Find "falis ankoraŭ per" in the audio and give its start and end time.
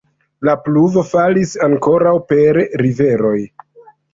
1.09-2.61